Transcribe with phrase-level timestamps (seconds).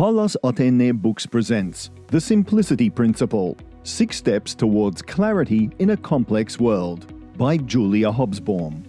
[0.00, 7.12] Pallas Athéné Books presents The Simplicity Principle Six Steps Towards Clarity in a Complex World
[7.36, 8.82] by Julia Hobsbawm.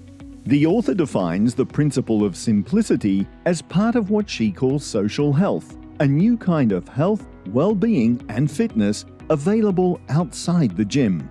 [0.46, 5.78] The author defines the principle of simplicity as part of what she calls social health,
[6.00, 11.30] a new kind of health, well being, and fitness available outside the gym.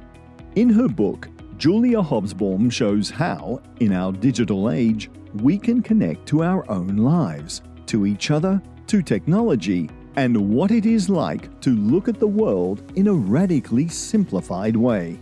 [0.57, 6.43] In her book, Julia Hobsbawm shows how, in our digital age, we can connect to
[6.43, 8.61] our own lives, to each other,
[8.91, 13.87] to technology and what it is like to look at the world in a radically
[13.87, 15.17] simplified way.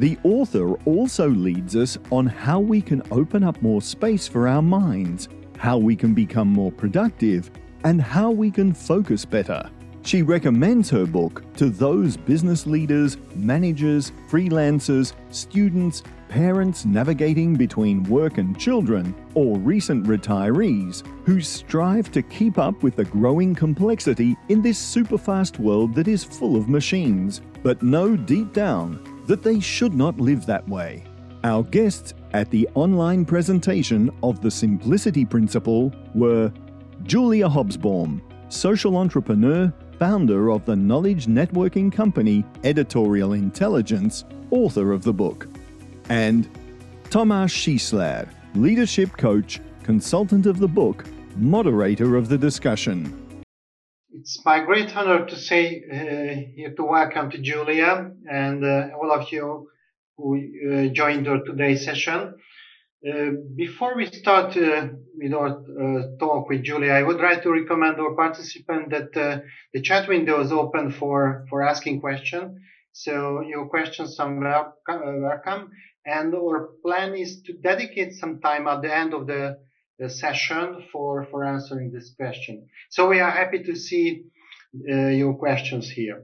[0.00, 4.60] The author also leads us on how we can open up more space for our
[4.60, 7.52] minds, how we can become more productive,
[7.84, 9.70] and how we can focus better.
[10.02, 18.38] She recommends her book to those business leaders, managers, freelancers, students, parents navigating between work
[18.38, 24.62] and children, or recent retirees who strive to keep up with the growing complexity in
[24.62, 29.94] this superfast world that is full of machines, but know deep down that they should
[29.94, 31.04] not live that way.
[31.44, 36.52] Our guests at the online presentation of the Simplicity Principle were
[37.04, 45.12] Julia Hobsbawm, social entrepreneur, founder of the knowledge networking company Editorial Intelligence, author of the
[45.12, 45.48] book
[46.08, 46.48] and
[47.10, 51.04] Tomasz Schiesler, leadership coach, consultant of the book,
[51.36, 53.42] moderator of the discussion.
[54.10, 55.96] It's my great honor to say uh,
[56.56, 59.68] here to welcome to Julia and uh, all of you
[60.16, 62.34] who uh, joined our today's session.
[63.06, 67.52] Uh, before we start uh, with our uh, talk with Julia, I would like to
[67.52, 72.58] recommend our participant that the chat window is open for, for asking questions.
[72.92, 75.70] So your questions are welcome.
[76.06, 79.58] And our plan is to dedicate some time at the end of the,
[79.98, 82.68] the session for, for answering this question.
[82.90, 84.22] So we are happy to see
[84.88, 86.22] uh, your questions here.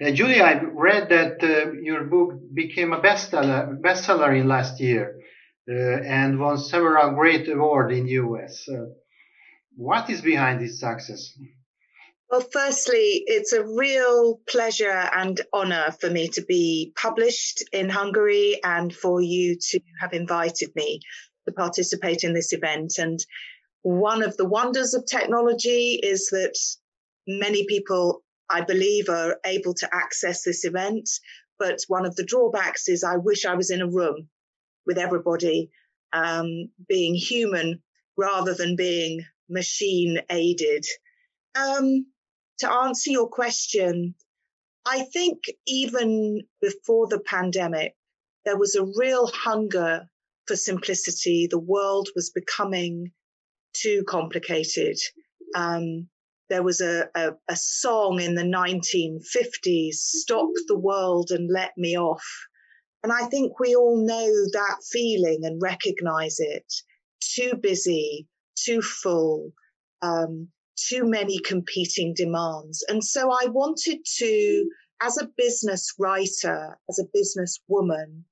[0.00, 5.18] Uh, Julia, I read that uh, your book became a bestseller, bestseller in last year
[5.68, 8.68] uh, and won several great awards in the US.
[8.68, 8.86] Uh,
[9.76, 11.32] what is behind this success?
[12.30, 18.60] Well, firstly, it's a real pleasure and honor for me to be published in Hungary
[18.62, 21.00] and for you to have invited me
[21.46, 22.98] to participate in this event.
[22.98, 23.18] And
[23.80, 26.54] one of the wonders of technology is that
[27.26, 31.08] many people, I believe, are able to access this event.
[31.58, 34.28] But one of the drawbacks is I wish I was in a room
[34.84, 35.70] with everybody
[36.12, 37.82] um, being human
[38.18, 40.84] rather than being machine aided.
[41.54, 42.04] Um,
[42.58, 44.14] to answer your question,
[44.86, 47.94] I think even before the pandemic,
[48.44, 50.08] there was a real hunger
[50.46, 51.46] for simplicity.
[51.46, 53.12] The world was becoming
[53.74, 54.96] too complicated.
[55.54, 56.08] Um,
[56.48, 61.98] there was a, a, a, song in the 1950s, Stop the World and Let Me
[61.98, 62.24] Off.
[63.02, 66.72] And I think we all know that feeling and recognize it.
[67.20, 68.26] Too busy,
[68.56, 69.52] too full,
[70.00, 70.48] um,
[70.88, 72.84] too many competing demands.
[72.88, 78.24] And so I wanted to, as a business writer, as a business woman,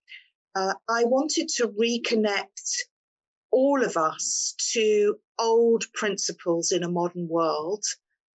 [0.54, 2.80] uh, I wanted to reconnect
[3.50, 7.84] all of us to old principles in a modern world,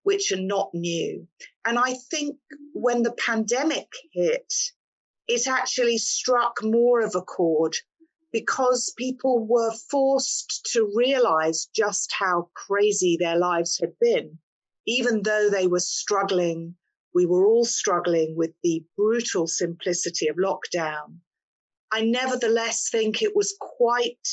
[0.03, 1.27] which are not new.
[1.65, 2.37] And I think
[2.73, 4.53] when the pandemic hit,
[5.29, 7.77] it actually struck more of a chord
[8.33, 14.39] because people were forced to realize just how crazy their lives had been.
[14.87, 16.77] Even though they were struggling,
[17.15, 21.19] we were all struggling with the brutal simplicity of lockdown.
[21.93, 24.29] I nevertheless think it was quite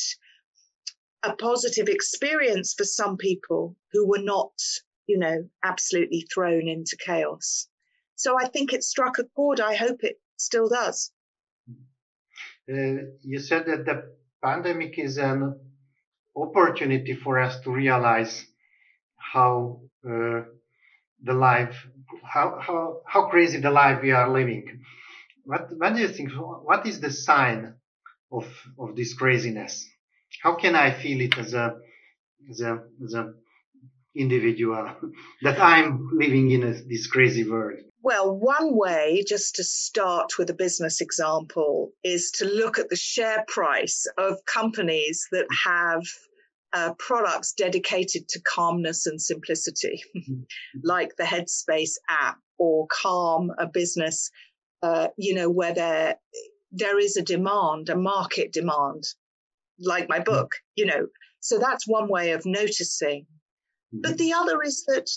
[1.23, 4.53] a positive experience for some people who were not,
[5.07, 7.67] you know, absolutely thrown into chaos.
[8.15, 9.59] So I think it struck a chord.
[9.59, 11.11] I hope it still does.
[12.69, 15.57] Uh, you said that the pandemic is an
[16.35, 18.45] opportunity for us to realize
[19.17, 20.41] how uh,
[21.23, 21.75] the life,
[22.23, 24.81] how, how, how crazy the life we are living.
[25.45, 26.31] What, what do you think?
[26.33, 27.75] What is the sign
[28.31, 28.45] of,
[28.79, 29.87] of this craziness?
[30.43, 31.77] How can I feel it as a,
[32.49, 33.33] as a, as a
[34.15, 34.89] individual
[35.43, 37.79] that I'm living in a, this crazy world?
[38.07, 42.95] Well, one way, just to start with a business example, is to look at the
[42.95, 46.03] share price of companies that have
[46.71, 50.43] uh, products dedicated to calmness and simplicity, mm-hmm.
[50.85, 54.31] like the Headspace app or Calm, a business,
[54.81, 56.15] uh, you know, where there
[56.71, 59.03] there is a demand, a market demand,
[59.81, 61.07] like my book, you know.
[61.41, 63.25] So that's one way of noticing.
[63.91, 64.17] But mm-hmm.
[64.17, 65.09] the other is that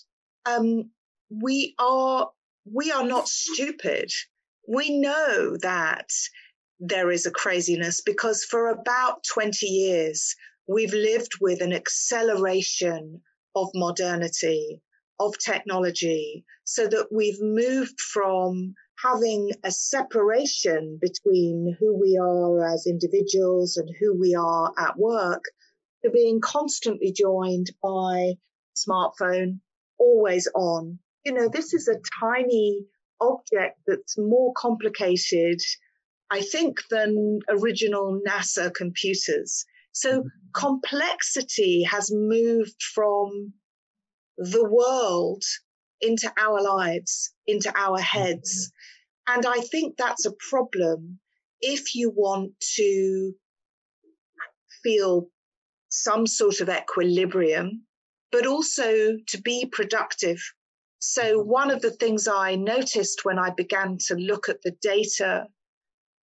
[0.44, 0.90] um,
[1.31, 2.28] we are
[2.72, 4.11] we are not stupid.
[4.69, 6.11] We know that
[6.78, 10.34] there is a craziness because for about 20 years
[10.67, 13.20] we've lived with an acceleration
[13.56, 14.81] of modernity,
[15.19, 22.87] of technology, so that we've moved from having a separation between who we are as
[22.87, 25.43] individuals and who we are at work
[26.05, 28.34] to being constantly joined by
[28.76, 29.58] smartphone,
[29.99, 30.99] always on.
[31.25, 32.81] You know, this is a tiny
[33.20, 35.61] object that's more complicated,
[36.31, 39.67] I think, than original NASA computers.
[39.93, 40.28] So mm-hmm.
[40.55, 43.52] complexity has moved from
[44.38, 45.43] the world
[46.00, 48.69] into our lives, into our heads.
[48.69, 49.34] Mm-hmm.
[49.34, 51.20] And I think that's a problem
[51.61, 53.32] if you want to
[54.82, 55.28] feel
[55.90, 57.87] some sort of equilibrium,
[58.32, 60.40] but also to be productive.
[61.00, 65.47] So, one of the things I noticed when I began to look at the data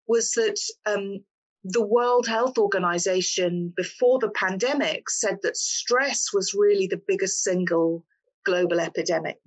[0.07, 1.25] was that um,
[1.63, 8.05] the World Health Organization, before the pandemic, said that stress was really the biggest single
[8.45, 9.39] global epidemic.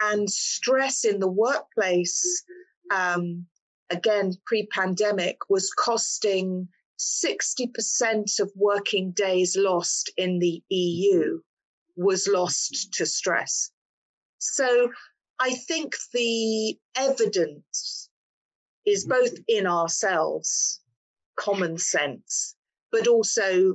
[0.00, 2.42] And stress in the workplace,
[2.90, 3.46] um,
[3.90, 11.40] again, pre pandemic, was costing 60% of working days lost in the EU
[11.96, 13.70] was lost to stress.
[14.40, 14.90] So
[15.38, 18.08] I think the evidence
[18.86, 20.80] is both in ourselves,
[21.36, 22.56] common sense,
[22.90, 23.74] but also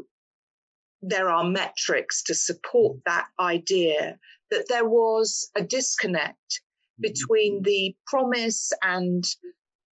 [1.03, 4.17] there are metrics to support that idea
[4.49, 6.61] that there was a disconnect
[6.99, 9.23] between the promise and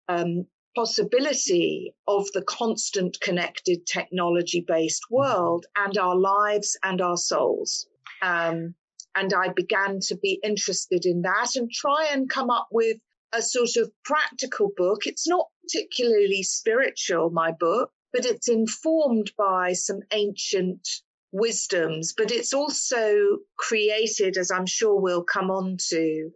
[0.07, 7.87] um, possibility of the constant connected technology based world and our lives and our souls.
[8.23, 8.73] Um,
[9.15, 12.97] and I began to be interested in that and try and come up with
[13.33, 15.05] a sort of practical book.
[15.05, 20.87] It's not particularly spiritual, my book, but it's informed by some ancient
[21.31, 26.29] wisdoms, but it's also created, as I'm sure we'll come on to,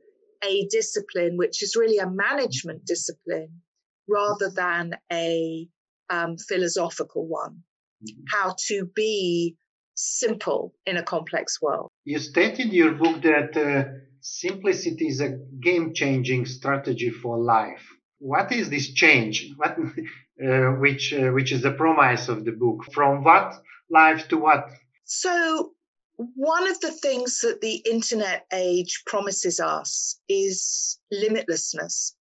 [0.44, 3.62] a discipline which is really a management discipline
[4.08, 5.68] rather than a
[6.10, 7.64] um, philosophical one.
[8.04, 8.24] Mm-hmm.
[8.32, 9.56] How to be
[9.98, 11.90] simple in a complex world.
[12.06, 13.90] You stated in your book that uh,
[14.22, 17.84] simplicity is a game changing strategy for life.
[18.20, 19.52] What is this change?
[19.58, 19.78] What,
[20.48, 22.86] uh, which, uh, which is the promise of the book?
[22.94, 23.56] From what
[23.90, 24.70] life to what?
[25.06, 25.72] So,
[26.18, 32.14] one of the things that the internet age promises us is limitlessness.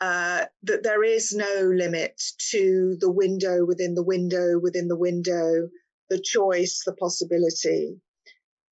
[0.00, 2.18] Uh, that there is no limit
[2.50, 5.68] to the window within the window within the window,
[6.10, 8.00] the choice, the possibility.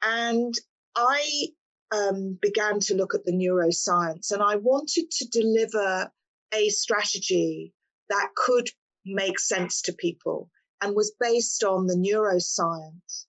[0.03, 0.55] And
[0.95, 1.49] I
[1.91, 6.11] um, began to look at the neuroscience and I wanted to deliver
[6.53, 7.73] a strategy
[8.11, 8.69] that could
[9.07, 10.51] make sense to people
[10.83, 13.27] and was based on the neuroscience.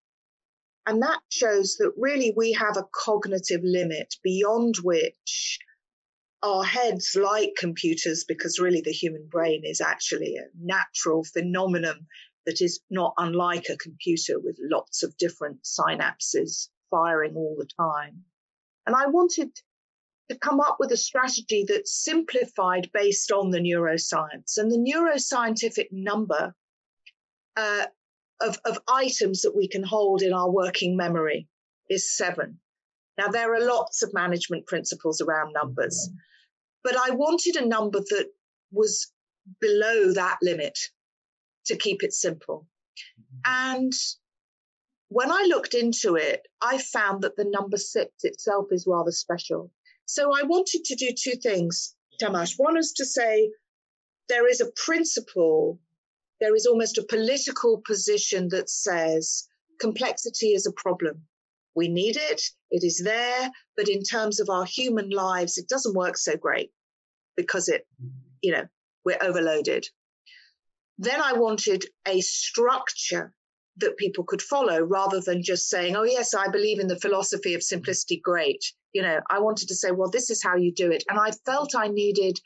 [0.85, 5.59] And that shows that really we have a cognitive limit beyond which
[6.41, 12.07] our heads, like computers, because really the human brain is actually a natural phenomenon
[12.49, 18.23] that is not unlike a computer with lots of different synapses firing all the time.
[18.87, 19.51] And I wanted
[20.29, 24.57] to come up with a strategy that's simplified based on the neuroscience.
[24.57, 26.55] And the neuroscientific number
[27.55, 27.85] uh,
[28.41, 31.47] of, of items that we can hold in our working memory
[31.87, 32.59] is seven.
[33.15, 36.09] Now, there are lots of management principles around numbers,
[36.83, 38.29] but I wanted a number that
[38.71, 39.11] was
[39.61, 40.79] below that limit
[41.65, 42.67] to keep it simple.
[43.19, 43.39] Mm-hmm.
[43.45, 43.93] And
[45.09, 49.71] when I looked into it, I found that the number six itself is rather special.
[50.05, 52.55] So I wanted to do two things, Tamash.
[52.57, 53.51] One is to say
[54.27, 55.79] there is a principle
[56.39, 59.47] there is almost a political position that says
[59.79, 61.25] complexity is a problem.
[61.75, 65.95] We need it, it is there, but in terms of our human lives, it doesn't
[65.95, 66.71] work so great
[67.35, 68.17] because it, mm-hmm.
[68.41, 68.67] you know,
[69.05, 69.85] we're overloaded.
[71.01, 73.33] Then I wanted a structure
[73.77, 77.53] that people could follow rather than just saying, oh, yes, I believe in the philosophy
[77.53, 78.65] of simplicity, great.
[78.91, 81.05] You know, I wanted to say, well, this is how you do it.
[81.09, 82.37] And I felt I needed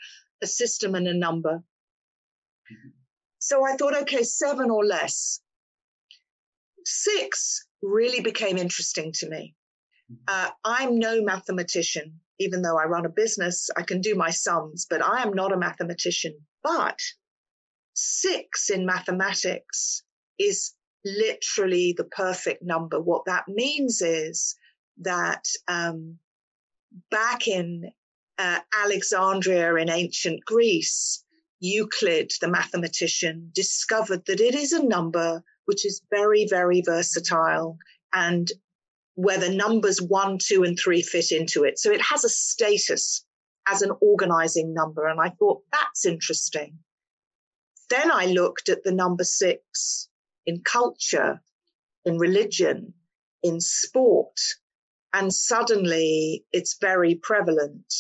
[0.44, 1.56] a system and a number.
[2.72, 2.90] Mm-hmm.
[3.40, 5.40] So I thought, okay, seven or less.
[6.86, 9.56] Six really became interesting to me.
[10.12, 10.24] Mm-hmm.
[10.28, 14.86] Uh, I'm no mathematician, even though I run a business, I can do my sums,
[14.88, 16.36] but I am not a mathematician.
[16.62, 17.00] But
[17.94, 20.04] six in mathematics
[20.40, 20.74] is
[21.06, 23.00] literally the perfect number.
[23.00, 24.56] What that means is
[25.02, 26.18] that um,
[27.12, 27.92] back in
[28.38, 31.24] uh, Alexandria in ancient Greece,
[31.60, 37.78] Euclid, the mathematician, discovered that it is a number which is very, very versatile
[38.14, 38.52] and
[39.16, 41.80] where the numbers one, two, and three fit into it.
[41.80, 43.26] So it has a status
[43.68, 45.08] as an organizing number.
[45.08, 46.80] And I thought that's interesting.
[47.90, 50.10] Then I looked at the number six
[50.46, 51.42] in culture,
[52.06, 52.94] in religion,
[53.42, 54.40] in sport,
[55.14, 57.94] and suddenly it's very prevalent.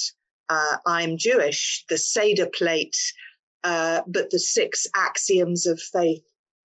[0.49, 2.97] Uh, I'm Jewish, the Seder plate,
[3.63, 6.23] uh, but the six axioms of faith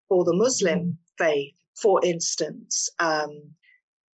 [0.09, 3.51] for the Muslim faith, for instance, um,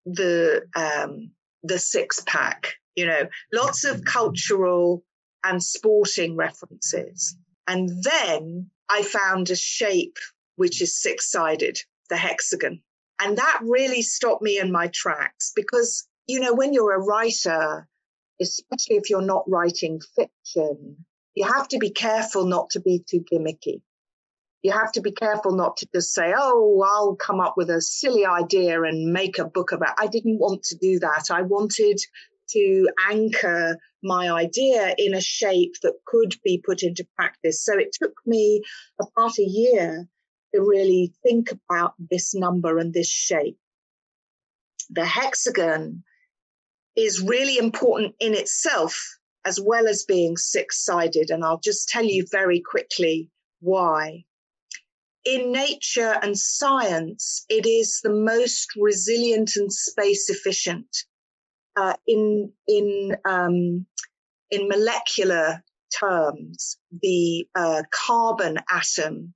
[0.05, 1.31] the um,
[1.63, 5.05] the six pack, you know, lots of cultural
[5.45, 7.37] and sporting references.
[7.67, 10.17] And then I found a shape
[10.57, 11.79] which is six sided,
[12.09, 12.83] the hexagon.
[13.21, 17.89] And that really stopped me in my tracks because, you know, when you're a writer,
[18.41, 21.05] especially if you're not writing fiction,
[21.35, 23.81] you have to be careful not to be too gimmicky.
[24.63, 27.81] You have to be careful not to just say, Oh, I'll come up with a
[27.81, 29.95] silly idea and make a book about.
[29.99, 31.31] I didn't want to do that.
[31.31, 32.01] I wanted
[32.53, 37.65] to anchor my idea in a shape that could be put into practice.
[37.65, 38.63] So it took me
[39.01, 40.09] about a year
[40.55, 43.59] to really think about this number and this shape.
[44.91, 46.03] The hexagon
[46.97, 51.31] is really important in itself as well as being six sided.
[51.31, 53.31] And I'll just tell you very quickly
[53.61, 54.25] why.
[55.25, 61.05] In nature and science, it is the most resilient and space efficient.
[61.75, 63.87] Uh, in in um,
[64.51, 65.63] in molecular
[65.99, 69.35] terms, the uh, carbon atom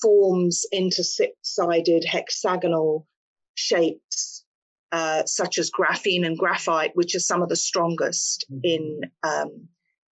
[0.00, 3.06] forms into six-sided hexagonal
[3.54, 4.44] shapes,
[4.92, 8.60] uh, such as graphene and graphite, which are some of the strongest mm-hmm.
[8.64, 9.68] in um,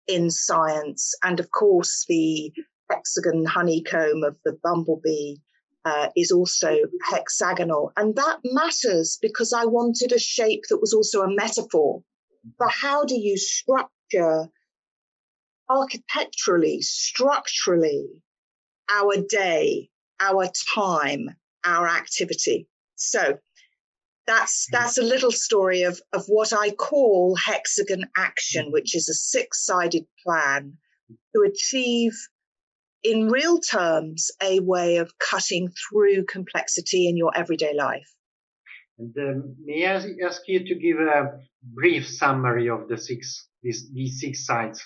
[0.07, 1.15] in science.
[1.23, 2.53] And of course, the
[2.91, 5.37] hexagon honeycomb of the bumblebee
[5.85, 6.75] uh, is also
[7.09, 12.01] hexagonal, and that matters because I wanted a shape that was also a metaphor
[12.57, 14.49] for how do you structure
[15.69, 18.07] architecturally, structurally
[18.89, 19.89] our day,
[20.19, 21.29] our time,
[21.65, 22.67] our activity.
[22.95, 23.37] So
[24.27, 24.77] that's hmm.
[24.77, 30.05] that's a little story of, of what I call hexagon action, which is a six-sided
[30.23, 30.77] plan
[31.35, 32.13] to achieve
[33.05, 38.11] in real terms a way of cutting through complexity in your everyday life.
[38.97, 39.95] And um, may I
[40.25, 44.81] ask you to give a brief summary of the six these, these six sides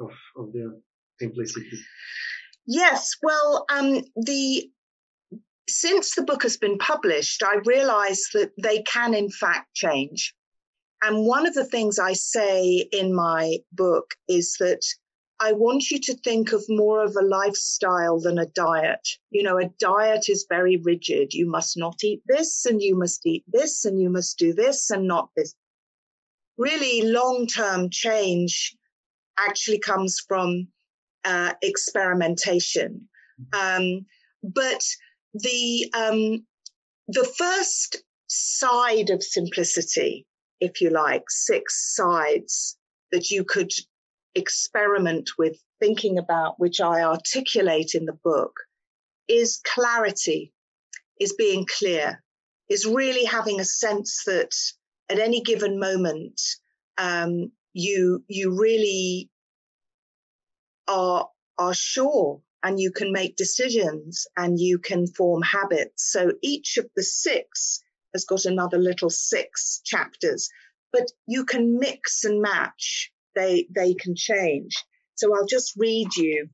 [0.00, 0.80] of, of the
[1.20, 1.78] simplicity?
[2.66, 4.70] Yes, well, um, the
[5.68, 10.34] since the book has been published, I realized that they can in fact change.
[11.02, 14.82] And one of the things I say in my book is that
[15.40, 19.08] I want you to think of more of a lifestyle than a diet.
[19.30, 21.34] You know, a diet is very rigid.
[21.34, 24.90] You must not eat this and you must eat this and you must do this
[24.90, 25.54] and not this.
[26.56, 28.76] Really long term change
[29.36, 30.68] actually comes from
[31.24, 33.08] uh, experimentation.
[33.52, 34.06] Um,
[34.42, 34.84] but
[35.34, 36.46] the um,
[37.08, 40.26] the first side of simplicity,
[40.60, 42.78] if you like, six sides
[43.10, 43.70] that you could
[44.34, 48.52] experiment with thinking about, which I articulate in the book,
[49.28, 50.52] is clarity,
[51.20, 52.22] is being clear,
[52.68, 54.54] is really having a sense that
[55.08, 56.40] at any given moment,
[56.98, 59.30] um, you you really
[60.88, 66.10] are are sure and you can make decisions and you can form habits.
[66.10, 67.80] So each of the six
[68.14, 70.48] has got another little six chapters,
[70.92, 73.12] but you can mix and match.
[73.34, 74.74] They, they can change.
[75.14, 76.48] So I'll just read you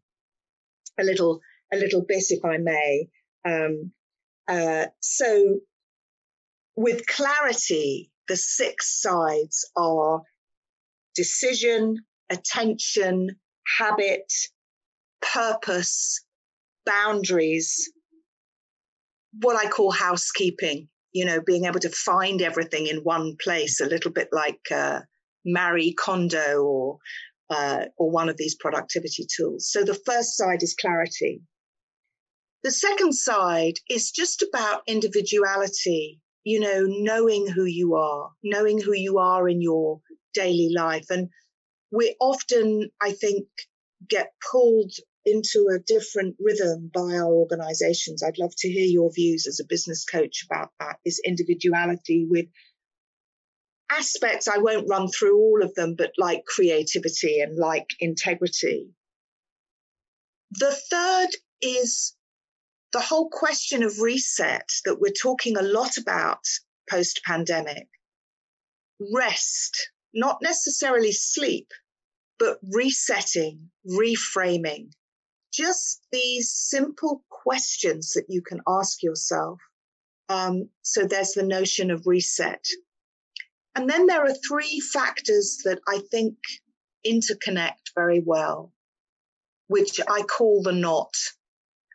[0.98, 1.40] a little,
[1.72, 3.08] a little bit, if I may.
[3.46, 3.92] Um,
[4.48, 5.60] uh, so
[6.76, 10.22] with clarity, the six sides are
[11.14, 11.96] decision,
[12.30, 13.36] attention,
[13.78, 14.32] habit,
[15.20, 16.24] purpose,
[16.86, 17.92] boundaries,
[19.40, 23.86] what I call housekeeping, you know, being able to find everything in one place, a
[23.86, 25.00] little bit like uh,
[25.44, 26.98] Marie Kondo or
[27.50, 29.68] uh, or one of these productivity tools.
[29.70, 31.42] So the first side is clarity.
[32.62, 38.94] The second side is just about individuality, you know, knowing who you are, knowing who
[38.94, 40.00] you are in your
[40.34, 41.06] daily life.
[41.10, 41.30] And
[41.90, 43.46] we often, I think,
[44.08, 44.92] get pulled
[45.26, 48.22] into a different rhythm by our organizations.
[48.22, 52.46] I'd love to hear your views as a business coach about that, this individuality with
[53.90, 58.90] aspects, I won't run through all of them, but like creativity and like integrity.
[60.52, 61.28] The third
[61.60, 62.14] is
[62.92, 66.44] the whole question of reset that we're talking a lot about
[66.88, 67.88] post pandemic.
[69.14, 71.68] Rest, not necessarily sleep,
[72.38, 74.90] but resetting, reframing.
[75.52, 79.60] Just these simple questions that you can ask yourself.
[80.28, 82.64] Um, so there's the notion of reset.
[83.74, 86.36] And then there are three factors that I think
[87.06, 88.72] interconnect very well,
[89.68, 91.14] which I call the knot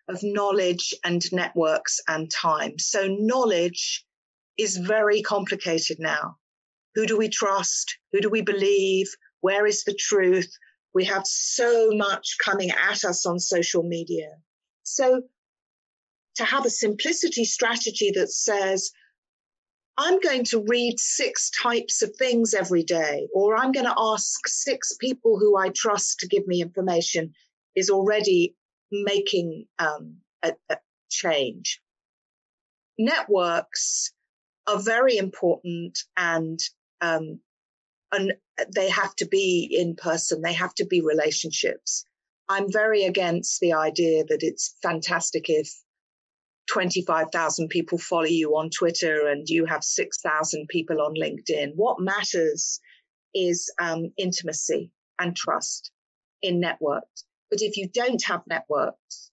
[0.08, 2.79] of knowledge and networks and time.
[2.79, 4.05] So knowledge
[4.58, 6.38] is very complicated now.
[6.96, 7.98] Who do we trust?
[8.13, 9.08] Who do we believe?
[9.41, 10.51] Where is the truth?
[10.94, 14.29] We have so much coming at us on social media.
[14.84, 15.24] So
[16.36, 18.91] to have a simplicity strategy that says,
[19.97, 24.47] I'm going to read six types of things every day, or I'm going to ask
[24.47, 27.33] six people who I trust to give me information
[27.75, 28.55] is already
[28.91, 30.77] making um, a, a
[31.09, 31.81] change.
[32.97, 34.11] Networks
[34.67, 36.59] are very important and
[37.01, 37.39] um,
[38.11, 38.33] and
[38.73, 40.41] they have to be in person.
[40.41, 42.05] They have to be relationships.
[42.47, 45.69] I'm very against the idea that it's fantastic if
[46.72, 51.74] 25,000 people follow you on Twitter and you have 6,000 people on LinkedIn.
[51.75, 52.79] What matters
[53.34, 55.91] is um, intimacy and trust
[56.41, 57.25] in networks.
[57.50, 59.31] But if you don't have networks,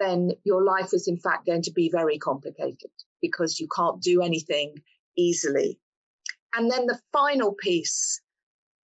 [0.00, 4.22] then your life is in fact going to be very complicated because you can't do
[4.22, 4.74] anything
[5.16, 5.78] easily.
[6.54, 8.20] And then the final piece,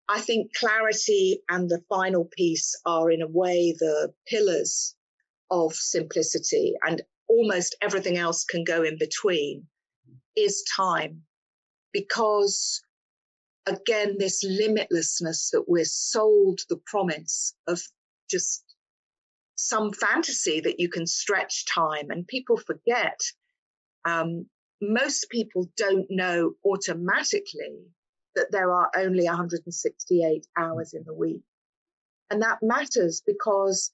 [0.07, 4.95] I think clarity and the final piece are in a way the pillars
[5.49, 9.67] of simplicity and almost everything else can go in between
[10.35, 11.23] is time.
[11.93, 12.81] Because
[13.65, 17.81] again this limitlessness that we're sold the promise of
[18.29, 18.63] just
[19.55, 23.19] some fantasy that you can stretch time and people forget
[24.05, 24.45] um,
[24.81, 27.87] most people don't know automatically
[28.35, 31.41] that there are only 168 hours in the week.
[32.29, 33.91] And that matters because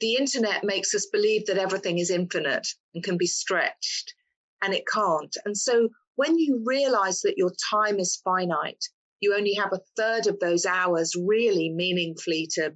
[0.00, 4.14] the internet makes us believe that everything is infinite and can be stretched
[4.62, 8.84] and it can't and so when you realize that your time is finite
[9.20, 12.72] you only have a third of those hours really meaningfully to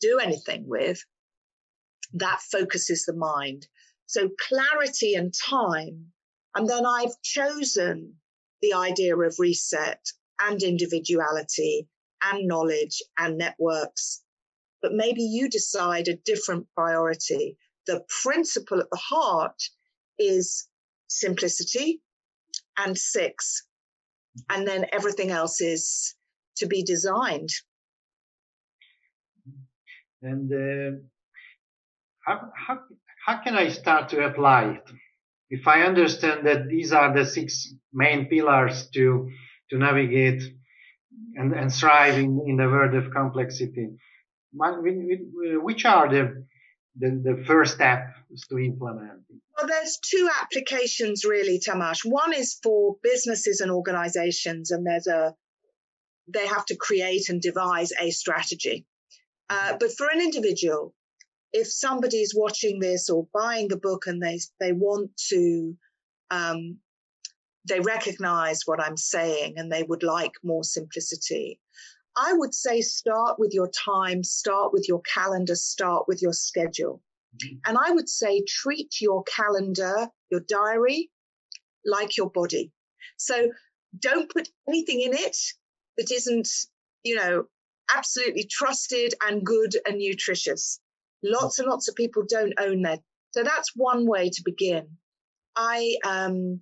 [0.00, 1.02] do anything with
[2.14, 3.66] that focuses the mind.
[4.06, 6.12] So clarity and time.
[6.54, 8.14] And then I've chosen
[8.60, 10.00] the idea of reset
[10.40, 11.88] and individuality
[12.22, 14.21] and knowledge and networks.
[14.82, 17.56] But maybe you decide a different priority.
[17.86, 19.62] The principle at the heart
[20.18, 20.68] is
[21.08, 22.02] simplicity
[22.76, 23.64] and six.
[24.50, 26.14] And then everything else is
[26.56, 27.50] to be designed.
[30.22, 30.98] And uh,
[32.24, 32.78] how, how,
[33.26, 34.90] how can I start to apply it?
[35.50, 39.30] If I understand that these are the six main pillars to,
[39.70, 40.42] to navigate
[41.34, 43.88] and, and thrive in, in the world of complexity,
[44.54, 46.44] which are the,
[46.96, 48.12] the, the first steps
[48.48, 49.22] to implement?
[49.56, 52.04] Well, there's two applications really, Tamash.
[52.04, 55.34] One is for businesses and organizations, and there's a
[56.32, 58.86] they have to create and devise a strategy.
[59.50, 60.94] Uh, but for an individual,
[61.52, 65.76] if somebody's watching this or buying a book and they they want to
[66.30, 66.78] um,
[67.68, 71.60] they recognize what I'm saying and they would like more simplicity.
[72.16, 77.02] I would say start with your time, start with your calendar, start with your schedule.
[77.36, 77.56] Mm-hmm.
[77.66, 81.10] And I would say treat your calendar, your diary,
[81.84, 82.70] like your body.
[83.16, 83.50] So
[83.98, 85.36] don't put anything in it
[85.96, 86.48] that isn't,
[87.02, 87.44] you know,
[87.94, 90.80] absolutely trusted and good and nutritious.
[91.22, 93.00] Lots and lots of people don't own that.
[93.32, 94.88] So that's one way to begin.
[95.56, 96.60] I um,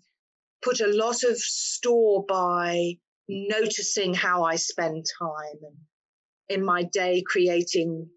[0.62, 2.98] put a lot of store by
[3.30, 5.76] noticing how I spend time and
[6.48, 8.08] in my day creating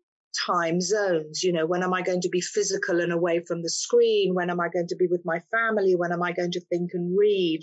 [0.45, 1.43] time zones.
[1.43, 4.33] You know, when am I going to be physical and away from the screen?
[4.33, 5.95] When am I going to be with my family?
[5.95, 7.61] When am I going to think and read?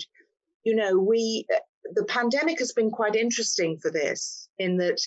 [0.63, 1.59] You know, we, eh,
[1.93, 5.01] the pandemic has been quite interesting for this in that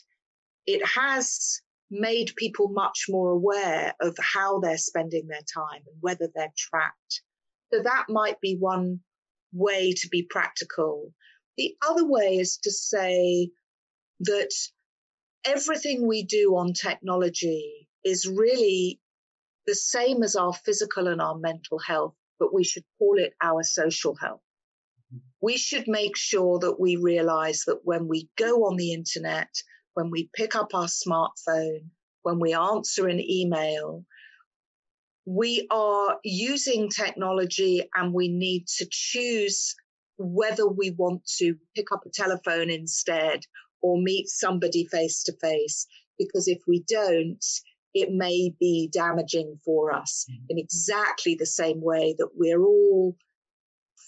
[0.66, 6.28] it has made people much more aware of how they're spending their time and whether
[6.34, 7.22] they're trapped.
[7.72, 9.00] So that might be one
[9.52, 11.12] way to be practical.
[11.56, 13.50] The other way is to say
[14.20, 14.50] that
[15.44, 19.00] everything we do on technology is really
[19.66, 23.62] the same as our physical and our mental health, but we should call it our
[23.62, 24.40] social health.
[25.40, 29.50] we should make sure that we realize that when we go on the internet,
[29.94, 31.90] when we pick up our smartphone,
[32.22, 34.04] when we answer an email,
[35.26, 39.74] we are using technology and we need to choose
[40.16, 43.40] whether we want to pick up a telephone instead
[43.82, 45.86] or meet somebody face to face.
[46.18, 47.44] Because if we don't,
[47.92, 50.44] it may be damaging for us mm-hmm.
[50.50, 53.16] in exactly the same way that we're all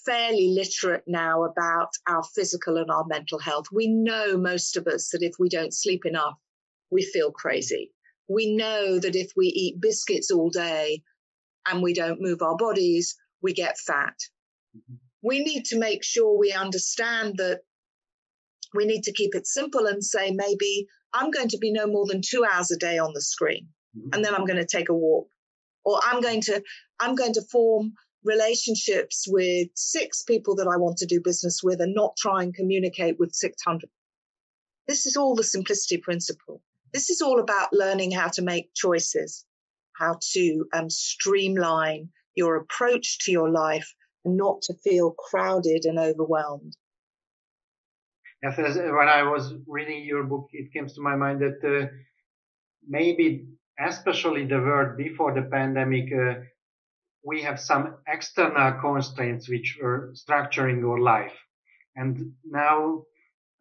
[0.05, 3.67] fairly literate now about our physical and our mental health.
[3.73, 6.35] We know most of us that if we don't sleep enough,
[6.91, 7.93] we feel crazy.
[8.29, 11.03] We know that if we eat biscuits all day
[11.69, 14.15] and we don't move our bodies, we get fat.
[14.77, 14.95] Mm-hmm.
[15.27, 17.63] We need to make sure we understand that
[18.73, 22.07] we need to keep it simple and say, maybe I'm going to be no more
[22.07, 24.11] than two hours a day on the screen, mm-hmm.
[24.13, 25.29] and then I'm going to take a walk.
[25.85, 26.63] Or I'm going to,
[27.01, 31.81] I'm going to form relationships with six people that I want to do business with
[31.81, 33.89] and not try and communicate with 600.
[34.87, 36.63] This is all the simplicity principle.
[36.93, 39.45] This is all about learning how to make choices,
[39.97, 43.93] how to um, streamline your approach to your life
[44.27, 46.77] not to feel crowded and overwhelmed.
[48.43, 51.89] Yes, when I was reading your book, it came to my mind that uh,
[52.87, 53.47] maybe,
[53.79, 56.41] especially the world before the pandemic, uh,
[57.25, 61.33] we have some external constraints which were structuring our life.
[61.97, 63.05] And now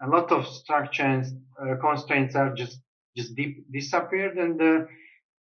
[0.01, 2.81] a lot of structures, uh, constraints are just,
[3.15, 3.33] just
[3.71, 4.85] disappeared and uh,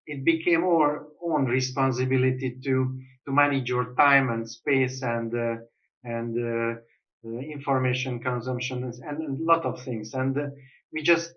[0.07, 5.57] it became our own responsibility to, to manage your time and space and, uh,
[6.05, 6.81] and, uh,
[7.27, 10.13] uh, information consumption and, and, a lot of things.
[10.13, 10.47] And uh,
[10.93, 11.33] we just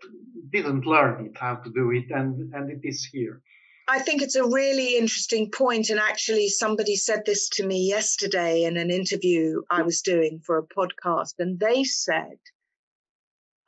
[0.52, 2.12] didn't learn it, how to do it.
[2.12, 3.42] And, and it is here.
[3.90, 8.64] I think it's a really interesting point, and actually, somebody said this to me yesterday
[8.64, 12.38] in an interview I was doing for a podcast, and they said,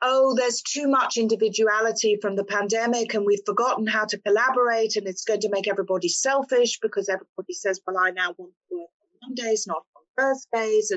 [0.02, 5.06] Oh, there's too much individuality from the pandemic, and we've forgotten how to collaborate, and
[5.06, 8.88] it's going to make everybody selfish because everybody says, Well, I now want to work
[9.02, 10.92] on Mondays, not on Thursdays.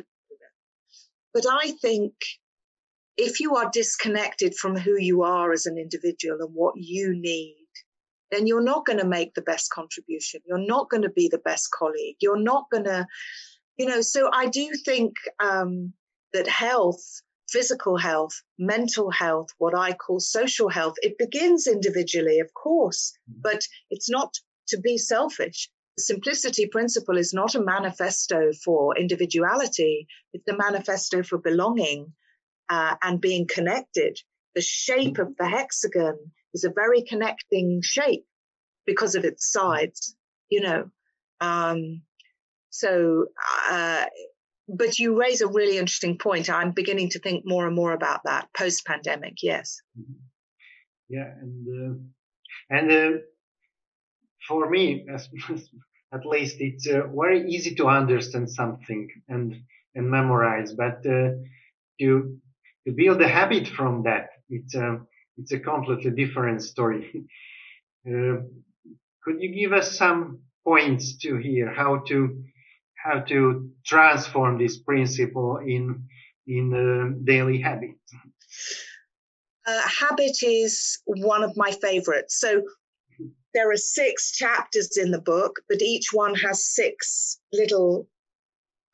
[1.34, 2.14] But I think
[3.18, 7.58] if you are disconnected from who you are as an individual and what you need,
[8.32, 10.42] then you're not going to make the best contribution.
[10.46, 12.18] You're not going to be the best colleague.
[12.20, 13.06] You're not going to,
[13.78, 15.94] you know, so I do think um,
[16.34, 17.04] that health,
[17.54, 23.42] physical health, mental health, what I call social health, it begins individually, of course, mm-hmm.
[23.42, 23.62] but
[23.92, 24.34] it's not
[24.70, 25.70] to be selfish.
[25.98, 30.08] The simplicity principle is not a manifesto for individuality.
[30.34, 32.14] It's a manifesto for belonging
[32.70, 34.18] uh, and being connected.
[34.56, 36.18] The shape of the hexagon
[36.56, 38.26] is a very connecting shape
[38.86, 40.16] because of its sides,
[40.50, 40.90] you know.
[41.40, 42.02] Um,
[42.70, 43.28] so,
[43.70, 44.06] uh,
[44.68, 46.50] but you raise a really interesting point.
[46.50, 49.36] I'm beginning to think more and more about that post pandemic.
[49.42, 49.82] Yes.
[50.00, 50.14] Mm-hmm.
[51.10, 53.18] Yeah, and uh, and uh,
[54.48, 55.06] for me,
[56.14, 59.56] at least, it's uh, very easy to understand something and
[59.96, 61.32] and memorize, but uh,
[62.00, 62.40] to
[62.86, 67.12] to build a habit from that, it's um, it's a completely different story.
[68.08, 68.42] uh,
[69.24, 72.44] could you give us some points to here how to
[73.04, 76.08] how to transform this principle in
[76.48, 77.92] in daily habit?
[79.66, 82.40] Uh, habit is one of my favorites.
[82.40, 82.64] So
[83.54, 88.08] there are six chapters in the book, but each one has six little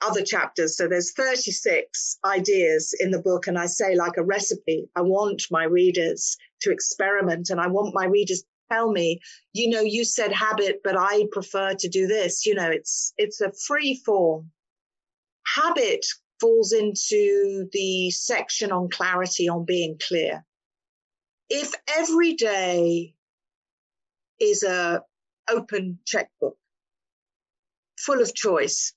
[0.02, 0.78] other chapters.
[0.78, 3.48] So there's 36 ideas in the book.
[3.48, 7.96] And I say, like a recipe, I want my readers to experiment and I want
[7.96, 9.20] my readers tell me,
[9.54, 12.46] you know, you said habit, but I prefer to do this.
[12.46, 14.52] You know, it's, it's a free form.
[15.56, 16.06] Habit
[16.40, 20.46] falls into the section on clarity, on being clear.
[21.50, 23.16] If every day
[24.40, 25.02] is a
[25.50, 26.58] open checkbook
[27.98, 28.94] full of choice,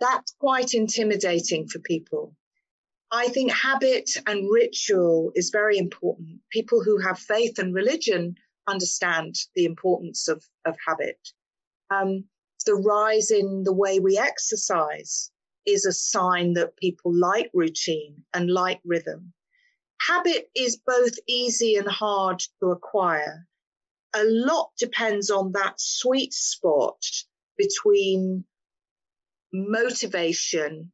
[0.00, 2.34] that's quite intimidating for people.
[3.10, 6.40] I think habit and ritual is very important.
[6.50, 11.18] People who have faith and religion understand the importance of, of habit.
[11.90, 12.24] Um,
[12.66, 15.30] the rise in the way we exercise
[15.66, 19.32] is a sign that people like routine and like rhythm.
[20.00, 23.46] Habit is both easy and hard to acquire.
[24.14, 27.02] A lot depends on that sweet spot
[27.56, 28.44] between
[29.52, 30.92] motivation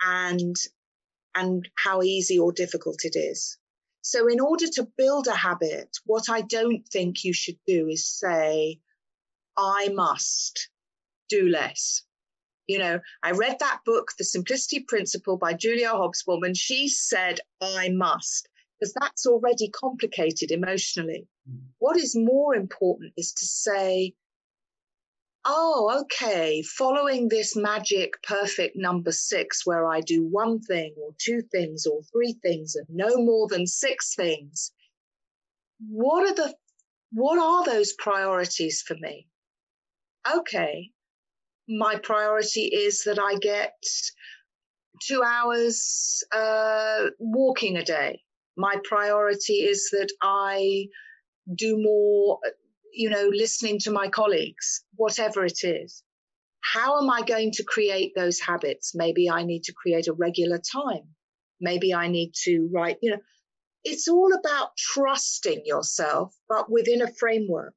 [0.00, 0.56] and
[1.36, 3.58] and how easy or difficult it is.
[4.06, 8.06] So in order to build a habit, what I don't think you should do is
[8.06, 8.78] say,
[9.56, 10.68] I must
[11.30, 12.02] do less.
[12.66, 17.40] You know, I read that book, The Simplicity Principle by Julia Hobsbawm, and she said,
[17.62, 18.46] I must,
[18.78, 21.26] because that's already complicated emotionally.
[21.50, 21.60] Mm.
[21.78, 24.12] What is more important is to say,
[25.44, 31.42] oh, okay, following this magic perfect number six, where I do one thing or two
[31.52, 34.72] things or three things and no more than six things.
[35.88, 36.54] What are the,
[37.12, 39.28] what are those priorities for me?
[40.36, 40.90] Okay,
[41.68, 43.74] my priority is that I get
[45.02, 48.20] two hours uh, walking a day.
[48.56, 50.86] My priority is that I
[51.54, 52.38] do more
[52.94, 56.02] you know, listening to my colleagues, whatever it is.
[56.60, 58.92] How am I going to create those habits?
[58.94, 61.14] Maybe I need to create a regular time.
[61.60, 63.20] Maybe I need to write, you know,
[63.84, 67.74] it's all about trusting yourself, but within a framework.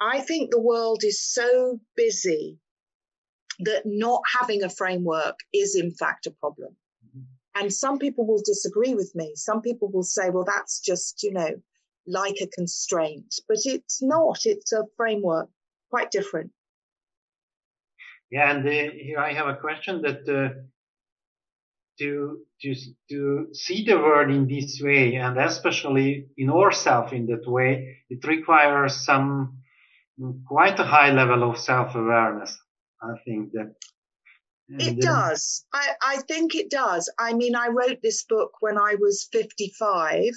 [0.00, 2.58] I think the world is so busy
[3.60, 6.76] that not having a framework is in fact a problem.
[7.04, 7.60] Mm-hmm.
[7.60, 9.32] And some people will disagree with me.
[9.34, 11.50] Some people will say, well, that's just, you know,
[12.08, 14.40] like a constraint, but it's not.
[14.44, 15.48] It's a framework,
[15.90, 16.50] quite different.
[18.30, 20.60] Yeah, and uh, here I have a question that uh,
[21.98, 22.74] to to
[23.10, 28.24] to see the world in this way, and especially in ourselves in that way, it
[28.26, 29.58] requires some
[30.46, 32.58] quite a high level of self-awareness.
[33.00, 33.74] I think that.
[34.68, 35.64] it does.
[35.72, 37.10] I, I think it does.
[37.18, 40.32] I mean, I wrote this book when I was 55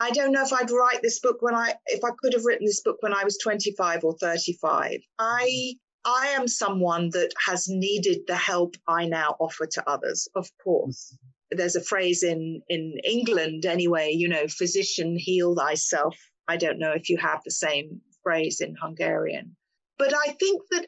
[0.00, 2.66] I don't know if I'd write this book when I, if I could have written
[2.66, 5.00] this book when I was 25 or 35.
[5.18, 5.74] I,
[6.06, 11.14] I am someone that has needed the help I now offer to others, of course.
[11.50, 16.16] There's a phrase in, in England anyway, you know, physician heal thyself.
[16.48, 19.56] I don't know if you have the same phrase in Hungarian,
[19.98, 20.86] but I think that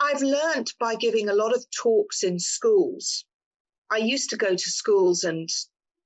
[0.00, 3.24] I've learned by giving a lot of talks in schools.
[3.90, 5.48] I used to go to schools and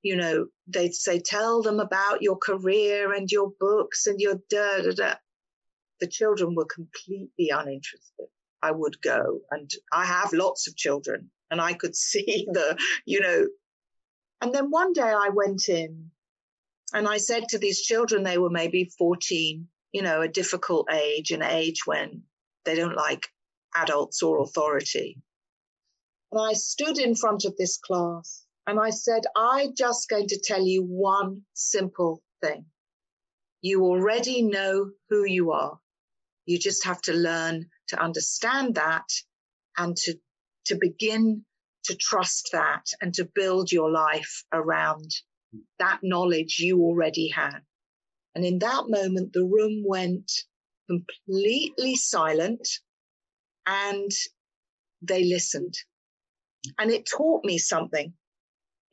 [0.03, 4.81] you know, they'd say, tell them about your career and your books and your da
[4.81, 5.15] da da.
[6.01, 8.27] The children were completely uninterested.
[8.61, 13.21] I would go and I have lots of children and I could see the, you
[13.21, 13.47] know,
[14.41, 16.11] and then one day I went in
[16.93, 21.31] and I said to these children, they were maybe 14, you know, a difficult age,
[21.31, 22.23] an age when
[22.65, 23.29] they don't like
[23.73, 25.17] adults or authority.
[26.31, 30.39] And I stood in front of this class and I said, I'm just going to
[30.41, 32.65] tell you one simple thing.
[33.61, 35.79] You already know who you are.
[36.45, 39.07] You just have to learn to understand that
[39.77, 40.15] and to,
[40.65, 41.45] to begin
[41.85, 45.11] to trust that and to build your life around
[45.79, 47.59] that knowledge you already had.
[48.35, 50.31] And in that moment, the room went
[50.89, 52.67] completely silent
[53.65, 54.11] and
[55.01, 55.75] they listened.
[56.79, 58.13] And it taught me something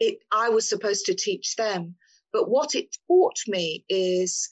[0.00, 1.94] it, I was supposed to teach them.
[2.32, 4.48] But what it taught me is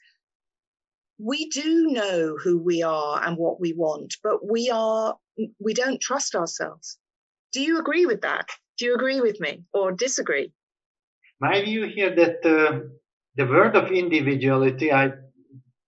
[1.18, 5.16] we do know who we are and what we want, but we are,
[5.58, 6.98] we don't trust ourselves.
[7.52, 8.48] Do you agree with that?
[8.76, 10.52] Do you agree with me or disagree?
[11.40, 12.80] My view here that uh,
[13.37, 15.12] the word of individuality, I,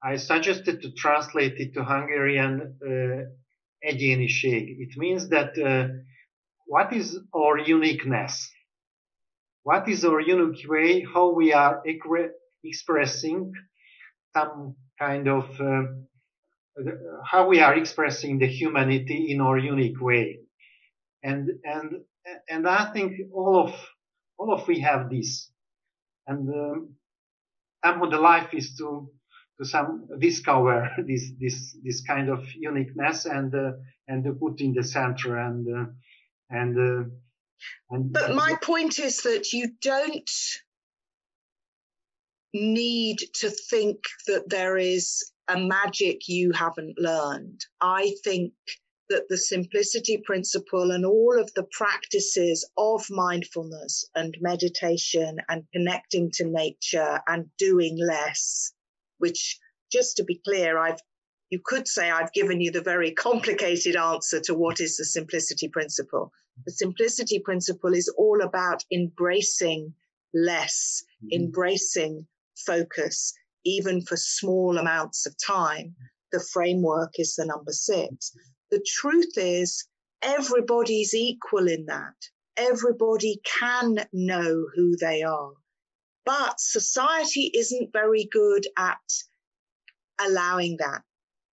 [0.02, 3.30] I suggested to translate it to Hungarian uh.
[3.82, 5.88] It means that uh,
[6.66, 8.50] what is our uniqueness?
[9.70, 11.80] What is our unique way, how we are
[12.64, 13.52] expressing
[14.36, 15.84] some kind of, uh,
[17.24, 20.40] how we are expressing the humanity in our unique way.
[21.22, 22.00] And, and,
[22.48, 23.72] and I think all of,
[24.38, 25.52] all of we have this.
[26.26, 26.96] And, um,
[27.84, 29.08] some of the life is to,
[29.60, 33.72] to some discover this, this, this kind of uniqueness and, uh,
[34.08, 35.90] and to put in the center and, uh,
[36.50, 37.08] and, uh,
[37.90, 40.30] but uh, my point is that you don't
[42.52, 47.60] need to think that there is a magic you haven't learned.
[47.80, 48.52] I think
[49.08, 56.30] that the simplicity principle and all of the practices of mindfulness and meditation and connecting
[56.34, 58.72] to nature and doing less,
[59.18, 59.58] which
[59.92, 61.00] just to be clear, I've
[61.50, 65.68] you could say I've given you the very complicated answer to what is the simplicity
[65.68, 66.32] principle.
[66.64, 69.94] The simplicity principle is all about embracing
[70.32, 71.42] less, mm-hmm.
[71.42, 73.34] embracing focus,
[73.64, 75.96] even for small amounts of time.
[76.30, 78.30] The framework is the number six.
[78.70, 79.88] The truth is,
[80.22, 82.14] everybody's equal in that.
[82.56, 85.52] Everybody can know who they are.
[86.24, 88.98] But society isn't very good at
[90.20, 91.02] allowing that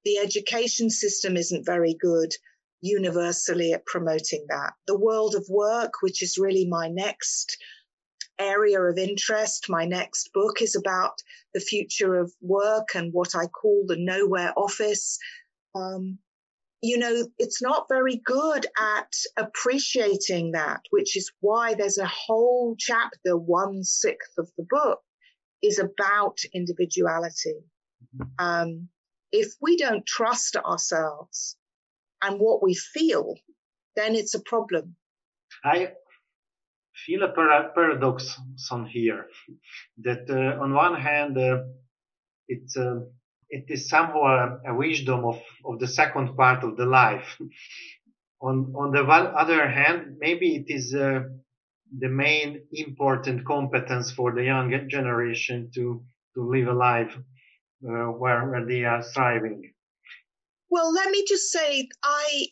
[0.08, 2.32] the education system isn't very good
[2.80, 4.72] universally at promoting that.
[4.88, 7.58] The world of work, which is really my next
[8.40, 9.66] area of interest.
[9.68, 11.22] My next book is about
[11.54, 15.20] the future of work and what I call the nowhere office.
[15.76, 16.20] Um,
[16.82, 22.78] you know, it's not very good at appreciating that, which is why there's a whole
[22.80, 25.02] chapter, one sixth of the book,
[25.62, 27.60] is about individuality.
[28.16, 28.46] Mm-hmm.
[28.46, 28.90] Um,
[29.32, 31.58] if we don't trust ourselves
[32.22, 33.36] and what we feel,
[33.96, 34.96] then it's a problem.
[35.64, 35.94] I
[37.06, 38.40] feel a para- paradox
[38.72, 39.28] on here
[40.04, 41.64] that uh, on one hand, uh,
[42.48, 43.02] it's uh,
[43.50, 47.40] it is somehow a, a, wisdom of, of the second part of the life.
[48.42, 51.22] on on the one other hand, maybe it is uh,
[51.98, 56.04] the main important competence for the young generation to
[56.36, 57.18] to live a life
[57.86, 59.74] uh, where, they are thriving.
[60.70, 62.48] Well, let me just say, I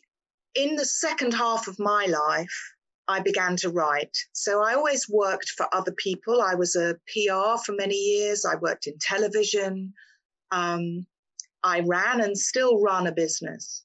[0.54, 2.74] in the second half of my life,
[3.08, 4.16] I began to write.
[4.32, 6.40] So I always worked for other people.
[6.40, 8.44] I was a PR for many years.
[8.44, 9.92] I worked in television.
[10.50, 11.06] Um,
[11.62, 13.84] I ran and still run a business.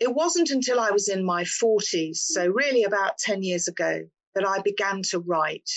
[0.00, 4.46] It wasn't until I was in my 40s, so really about 10 years ago, that
[4.46, 5.68] I began to write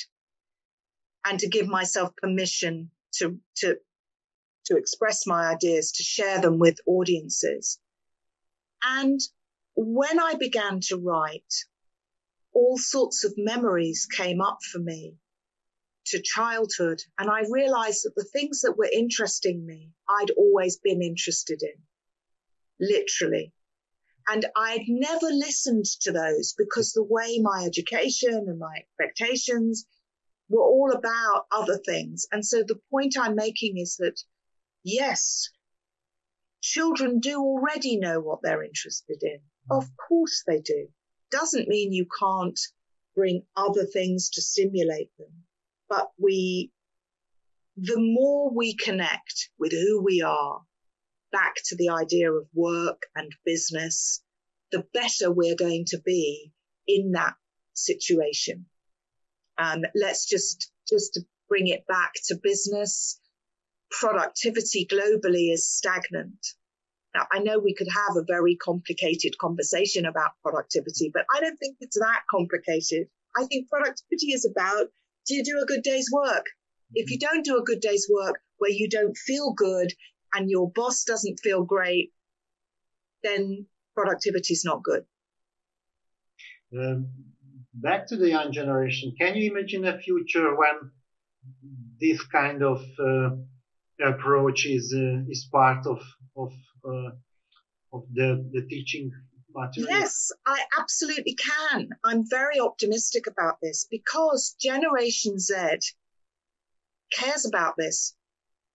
[1.25, 3.77] and to give myself permission to, to,
[4.71, 7.79] to express my ideas, to share them with audiences.
[8.83, 9.19] And
[9.75, 11.53] when I began to write,
[12.53, 15.15] all sorts of memories came up for me
[16.07, 17.01] to childhood.
[17.17, 21.81] And I realized that the things that were interesting me, I'd always been interested in,
[22.79, 23.53] literally.
[24.29, 29.85] And I'd never listened to those because the way my education and my expectations
[30.49, 32.27] were all about other things.
[32.31, 34.21] And so the point I'm making is that
[34.83, 35.49] yes,
[36.61, 39.39] children do already know what they're interested in.
[39.69, 40.87] Of course they do
[41.31, 42.59] doesn't mean you can't
[43.15, 45.31] bring other things to stimulate them.
[45.89, 46.71] But we,
[47.77, 50.61] the more we connect with who we are
[51.31, 54.21] back to the idea of work and business,
[54.71, 56.51] the better we're going to be
[56.87, 57.33] in that
[57.73, 58.65] situation.
[59.57, 63.19] Um, let's just, just to bring it back to business.
[63.91, 66.39] Productivity globally is stagnant.
[67.13, 71.57] Now, I know we could have a very complicated conversation about productivity, but I don't
[71.57, 73.07] think it's that complicated.
[73.35, 74.87] I think productivity is about
[75.27, 76.45] do you do a good day's work?
[76.93, 79.93] If you don't do a good day's work where you don't feel good
[80.33, 82.11] and your boss doesn't feel great,
[83.23, 85.05] then productivity is not good.
[86.77, 87.07] Um,
[87.73, 90.91] back to the young generation, can you imagine a future when
[91.99, 93.35] this kind of uh,
[94.01, 96.01] approach is uh, is part of
[96.35, 96.53] of
[96.85, 97.11] uh,
[97.93, 99.11] of the the teaching
[99.53, 99.91] material?
[99.91, 101.89] Yes, I absolutely can.
[102.03, 105.55] I'm very optimistic about this because Generation Z
[107.11, 108.15] cares about this.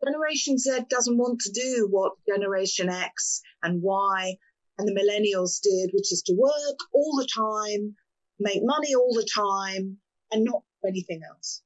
[0.04, 4.36] Generation Z doesn't want to do what Generation X and Y
[4.78, 7.96] and the millennials did, which is to work all the time,
[8.38, 9.98] make money all the time,
[10.30, 11.62] and not anything else.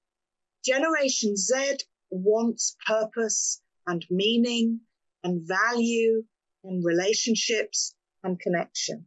[0.65, 1.79] Generation Z
[2.11, 4.81] wants purpose and meaning
[5.23, 6.23] and value
[6.65, 9.07] and relationships and connection.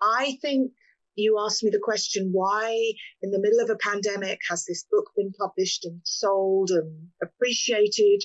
[0.00, 0.72] I think
[1.16, 5.10] you asked me the question, why in the middle of a pandemic has this book
[5.16, 8.22] been published and sold and appreciated?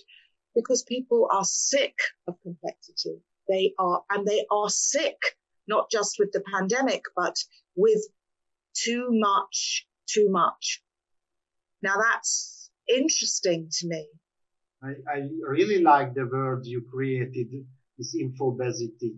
[0.55, 1.95] Because people are sick
[2.27, 3.21] of complexity.
[3.47, 5.17] They are, and they are sick,
[5.67, 7.37] not just with the pandemic, but
[7.75, 8.01] with
[8.73, 10.81] too much, too much.
[11.81, 12.58] Now that's
[12.89, 14.07] interesting to me
[14.81, 17.47] I, I really like the word you created,
[17.97, 19.17] this infobesity.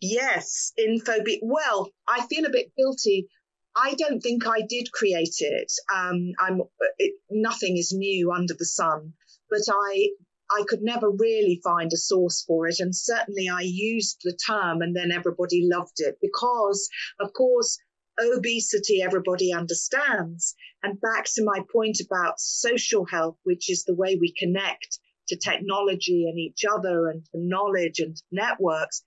[0.00, 1.40] Yes, infobesity.
[1.42, 3.28] Well, I feel a bit guilty.
[3.76, 5.72] I don't think I did create it.
[5.94, 6.62] Um, I'm
[6.98, 9.12] it, nothing is new under the sun,
[9.50, 10.08] but I
[10.50, 14.80] I could never really find a source for it, and certainly I used the term,
[14.80, 16.88] and then everybody loved it because,
[17.20, 17.78] of course,
[18.20, 20.54] obesity everybody understands.
[20.82, 24.98] And back to my point about social health, which is the way we connect
[25.28, 29.04] to technology and each other and knowledge and networks,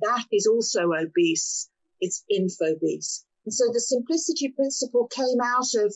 [0.00, 1.68] that is also obese.
[2.00, 3.24] It's infobese.
[3.44, 5.94] And so the simplicity principle came out of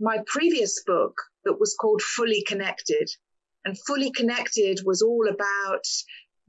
[0.00, 1.14] my previous book
[1.44, 3.10] that was called Fully Connected.
[3.64, 5.86] And Fully Connected was all about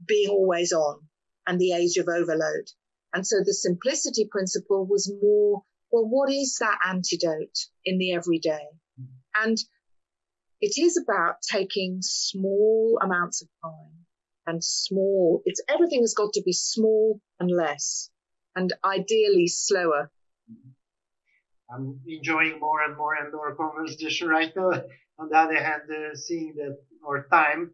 [0.06, 1.00] being always on
[1.46, 2.68] and the age of overload.
[3.16, 8.66] And so the simplicity principle was more, well, what is that antidote in the everyday?
[9.34, 9.56] And
[10.60, 14.04] it is about taking small amounts of time
[14.46, 18.10] and small, it's everything has got to be small and less.
[18.54, 20.10] and ideally slower.
[21.70, 24.72] I'm enjoying more and more and more conversation right now.
[25.18, 27.70] On the other hand, uh, seeing that our time,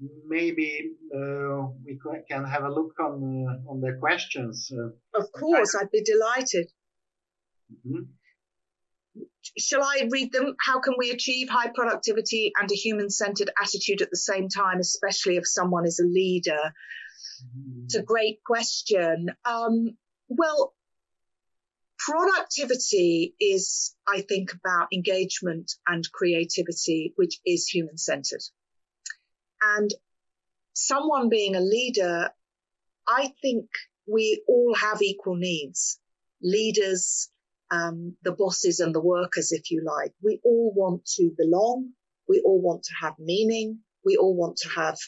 [0.00, 4.70] maybe uh, we can have a look on uh, on the questions.
[4.72, 4.90] Uh.
[5.18, 6.70] of course, I'd be delighted.
[7.72, 8.02] Mm-hmm.
[9.58, 10.54] Shall I read them?
[10.60, 14.78] How can we achieve high productivity and a human centered attitude at the same time,
[14.80, 16.60] especially if someone is a leader?
[16.60, 17.84] Mm-hmm.
[17.84, 19.30] It's a great question.
[19.44, 19.96] Um,
[20.28, 20.74] well,
[21.98, 28.42] productivity is, I think, about engagement and creativity, which is human centered.
[29.74, 29.90] And
[30.74, 32.30] someone being a leader,
[33.08, 33.66] I think
[34.06, 35.98] we all have equal needs.
[36.42, 37.30] Leaders,
[37.70, 40.12] um, the bosses and the workers, if you like.
[40.22, 41.90] We all want to belong.
[42.28, 43.80] We all want to have meaning.
[44.04, 44.98] We all want to have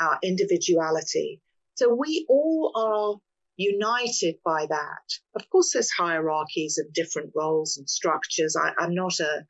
[0.00, 1.40] our individuality.
[1.76, 3.20] So we all are
[3.56, 5.06] united by that.
[5.36, 8.56] Of course, there's hierarchies of different roles and structures.
[8.56, 9.46] I, I'm not a,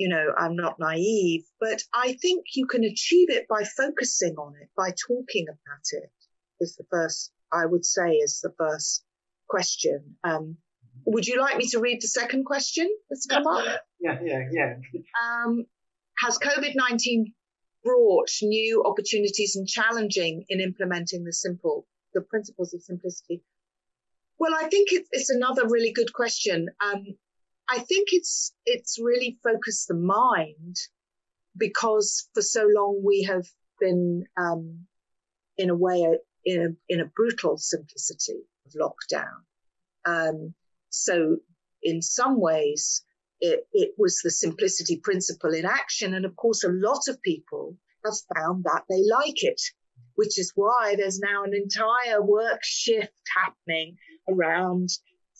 [0.00, 4.54] you know, I'm not naive, but I think you can achieve it by focusing on
[4.58, 6.10] it, by talking about it
[6.58, 9.04] is the first, I would say is the first
[9.46, 10.16] question.
[10.24, 10.56] Um,
[11.04, 13.66] would you like me to read the second question that's come up?
[14.00, 14.74] Yeah, yeah, yeah.
[15.22, 15.66] Um,
[16.16, 17.34] has COVID 19
[17.84, 23.42] brought new opportunities and challenging in implementing the simple, the principles of simplicity?
[24.38, 26.68] Well, I think it, it's another really good question.
[26.82, 27.18] Um,
[27.70, 30.76] I think it's it's really focused the mind
[31.56, 33.46] because for so long we have
[33.78, 34.86] been um,
[35.56, 39.44] in a way in a, in a brutal simplicity of lockdown.
[40.04, 40.54] Um,
[40.88, 41.36] so
[41.82, 43.02] in some ways,
[43.40, 46.14] it, it was the simplicity principle in action.
[46.14, 49.60] And of course, a lot of people have found that they like it,
[50.14, 53.96] which is why there's now an entire work shift happening
[54.28, 54.88] around,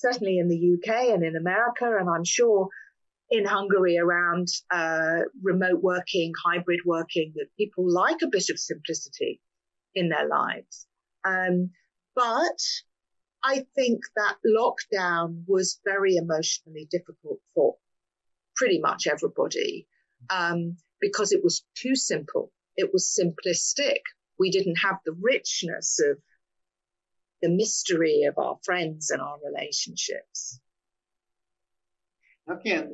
[0.00, 2.68] certainly in the UK and in America, and I'm sure
[3.30, 9.40] in Hungary around uh, remote working, hybrid working, that people like a bit of simplicity
[9.94, 10.86] in their lives.
[11.24, 11.70] Um,
[12.16, 12.58] but
[13.44, 17.76] I think that lockdown was very emotionally difficult for
[18.56, 19.86] pretty much everybody
[20.28, 22.52] um, because it was too simple.
[22.76, 24.00] It was simplistic.
[24.38, 26.18] We didn't have the richness of
[27.42, 30.60] the mystery of our friends and our relationships.
[32.50, 32.84] Okay,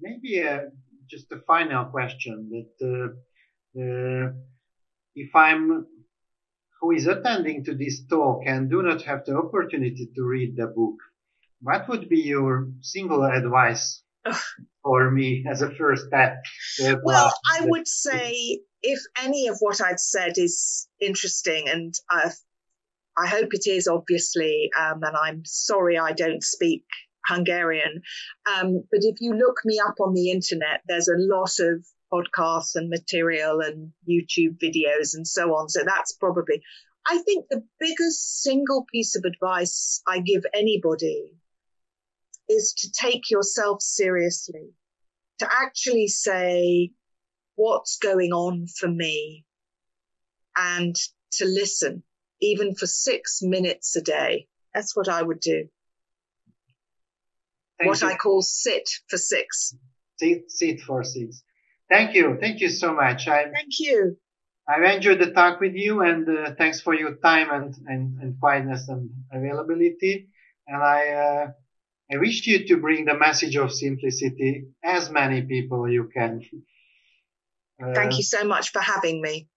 [0.00, 0.62] maybe uh,
[1.08, 4.32] just a final question that uh, uh,
[5.14, 5.86] if I'm
[6.80, 10.66] who is attending to this talk and do not have the opportunity to read the
[10.66, 10.96] book,
[11.60, 14.02] what would be your single advice
[14.82, 16.44] for me as a first step?
[17.02, 22.30] Well, I would say if any of what I've said is interesting, and uh,
[23.16, 26.84] I hope it is, obviously, um, and I'm sorry I don't speak
[27.26, 28.02] Hungarian,
[28.54, 32.76] um, but if you look me up on the internet, there's a lot of podcasts
[32.76, 35.68] and material and YouTube videos and so on.
[35.68, 36.62] So that's probably,
[37.06, 41.32] I think the biggest single piece of advice I give anybody
[42.48, 44.70] is to take yourself seriously,
[45.40, 46.92] to actually say,
[47.56, 49.46] what's going on for me?
[50.56, 50.96] and
[51.32, 52.02] to listen,
[52.40, 54.46] even for six minutes a day.
[54.74, 55.68] That's what I would do.
[57.78, 58.08] Thank what you.
[58.08, 59.74] I call sit for six.
[60.16, 61.42] Sit, sit for six.
[61.90, 62.36] Thank you.
[62.40, 63.28] Thank you so much.
[63.28, 64.16] I, Thank you.
[64.68, 68.40] I've enjoyed the talk with you and uh, thanks for your time and, and, and
[68.40, 70.28] quietness and availability.
[70.66, 71.46] And I, uh,
[72.12, 76.40] I wish you to bring the message of simplicity as many people you can.
[77.82, 79.48] Uh, Thank you so much for having me.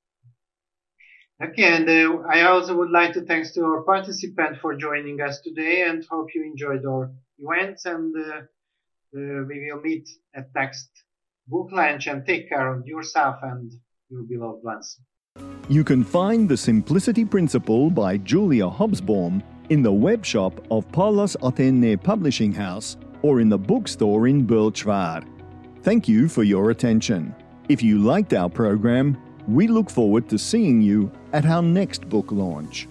[1.42, 5.40] Okay, and uh, I also would like to thanks to our participant for joining us
[5.40, 8.42] today and hope you enjoyed our events and uh,
[9.16, 10.90] uh, we will meet at next
[11.48, 13.72] book lunch and take care of yourself and
[14.10, 15.00] your beloved ones.
[15.70, 21.38] You can find The Simplicity Principle by Julia Hobsbawm in the web shop of Pallas
[21.38, 25.24] Athéné Publishing House or in the bookstore in Bölcsvár.
[25.84, 27.34] Thank you for your attention.
[27.70, 29.18] If you liked our program,
[29.48, 32.88] we look forward to seeing you at our next book launch.